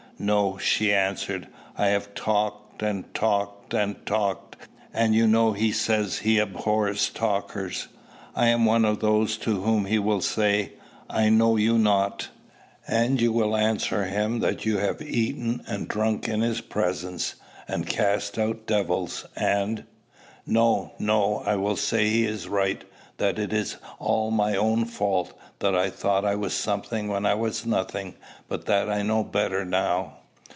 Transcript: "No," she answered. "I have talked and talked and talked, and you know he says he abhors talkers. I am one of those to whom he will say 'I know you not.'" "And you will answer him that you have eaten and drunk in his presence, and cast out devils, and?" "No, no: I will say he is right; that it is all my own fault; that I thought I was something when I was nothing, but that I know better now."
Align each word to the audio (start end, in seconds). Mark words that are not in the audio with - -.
"No," 0.23 0.59
she 0.59 0.93
answered. 0.93 1.47
"I 1.75 1.87
have 1.87 2.13
talked 2.13 2.83
and 2.83 3.11
talked 3.11 3.73
and 3.73 4.05
talked, 4.05 4.55
and 4.93 5.15
you 5.15 5.25
know 5.25 5.53
he 5.53 5.71
says 5.71 6.19
he 6.19 6.37
abhors 6.37 7.09
talkers. 7.09 7.87
I 8.35 8.45
am 8.49 8.65
one 8.65 8.85
of 8.85 8.99
those 8.99 9.35
to 9.37 9.61
whom 9.63 9.85
he 9.85 9.97
will 9.97 10.21
say 10.21 10.73
'I 11.09 11.29
know 11.29 11.55
you 11.57 11.79
not.'" 11.79 12.29
"And 12.87 13.19
you 13.19 13.31
will 13.33 13.57
answer 13.57 14.05
him 14.05 14.41
that 14.41 14.63
you 14.63 14.77
have 14.77 15.01
eaten 15.01 15.63
and 15.65 15.87
drunk 15.87 16.27
in 16.29 16.41
his 16.41 16.61
presence, 16.61 17.33
and 17.67 17.87
cast 17.87 18.37
out 18.37 18.67
devils, 18.67 19.25
and?" 19.35 19.85
"No, 20.45 20.93
no: 20.99 21.41
I 21.47 21.55
will 21.55 21.75
say 21.77 22.07
he 22.09 22.25
is 22.25 22.47
right; 22.47 22.83
that 23.17 23.37
it 23.37 23.53
is 23.53 23.77
all 23.99 24.31
my 24.31 24.55
own 24.55 24.83
fault; 24.85 25.31
that 25.59 25.75
I 25.75 25.91
thought 25.91 26.25
I 26.25 26.33
was 26.33 26.55
something 26.55 27.07
when 27.07 27.23
I 27.23 27.35
was 27.35 27.67
nothing, 27.67 28.15
but 28.47 28.65
that 28.65 28.89
I 28.89 29.03
know 29.03 29.23
better 29.23 29.63
now." 29.63 30.15